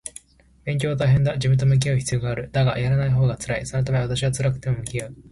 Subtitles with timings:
[0.65, 1.33] 勉強は大変だ。
[1.35, 2.49] 自分と向き合う必要がある。
[2.51, 3.67] だが、やらないほうが辛い。
[3.67, 5.15] そのため私は辛くても向き合う